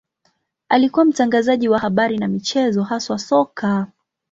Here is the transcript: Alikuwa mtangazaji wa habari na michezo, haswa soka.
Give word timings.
Alikuwa 0.69 1.05
mtangazaji 1.05 1.69
wa 1.69 1.79
habari 1.79 2.17
na 2.17 2.27
michezo, 2.27 2.83
haswa 2.83 3.19
soka. 3.19 3.87